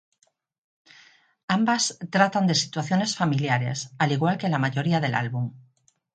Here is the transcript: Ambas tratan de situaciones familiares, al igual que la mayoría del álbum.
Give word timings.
Ambas 1.57 1.95
tratan 2.09 2.47
de 2.47 2.55
situaciones 2.55 3.15
familiares, 3.15 3.91
al 3.99 4.11
igual 4.11 4.39
que 4.39 4.49
la 4.49 4.57
mayoría 4.57 4.99
del 4.99 5.13
álbum. 5.13 5.53